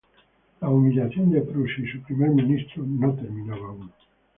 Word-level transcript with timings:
La 0.61 0.67
humillación 0.67 1.29
de 1.29 1.41
Prusia 1.43 1.85
y 1.85 1.91
su 1.91 2.01
primer 2.01 2.31
ministro 2.31 2.81
no 2.83 3.13
terminaba 3.13 3.67
aún. 3.67 3.91